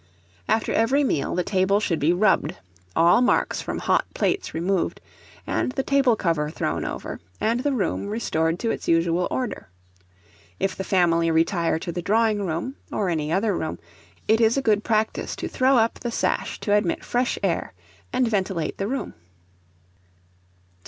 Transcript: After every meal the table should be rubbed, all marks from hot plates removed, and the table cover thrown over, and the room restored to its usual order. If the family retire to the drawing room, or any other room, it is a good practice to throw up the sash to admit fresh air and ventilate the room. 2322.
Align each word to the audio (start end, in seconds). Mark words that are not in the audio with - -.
After 0.49 0.73
every 0.73 1.03
meal 1.03 1.35
the 1.35 1.43
table 1.43 1.79
should 1.79 1.99
be 1.99 2.11
rubbed, 2.11 2.55
all 2.95 3.21
marks 3.21 3.61
from 3.61 3.77
hot 3.77 4.11
plates 4.15 4.51
removed, 4.51 4.99
and 5.45 5.73
the 5.73 5.83
table 5.83 6.15
cover 6.15 6.49
thrown 6.49 6.83
over, 6.85 7.19
and 7.39 7.59
the 7.59 7.71
room 7.71 8.07
restored 8.07 8.57
to 8.61 8.71
its 8.71 8.87
usual 8.87 9.27
order. 9.29 9.69
If 10.59 10.75
the 10.75 10.83
family 10.83 11.29
retire 11.29 11.77
to 11.77 11.91
the 11.91 12.01
drawing 12.01 12.41
room, 12.43 12.77
or 12.91 13.09
any 13.09 13.31
other 13.31 13.55
room, 13.55 13.77
it 14.27 14.41
is 14.41 14.57
a 14.57 14.61
good 14.63 14.83
practice 14.83 15.35
to 15.35 15.47
throw 15.47 15.77
up 15.77 15.99
the 15.99 16.09
sash 16.09 16.59
to 16.61 16.73
admit 16.73 17.05
fresh 17.05 17.37
air 17.43 17.75
and 18.11 18.27
ventilate 18.27 18.79
the 18.79 18.87
room. 18.87 19.11
2322. 19.11 19.19